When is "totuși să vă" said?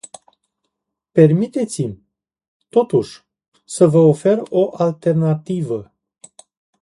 2.69-3.97